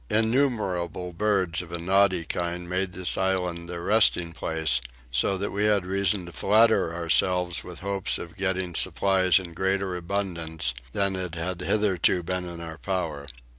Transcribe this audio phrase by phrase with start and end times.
[0.09, 4.81] Innumerable birds of a noddy kind made this island their resting place;
[5.11, 9.95] so that we had reason to flatter ourselves with hopes of getting supplies in greater
[9.95, 13.27] abundance than it had hitherto been in our power.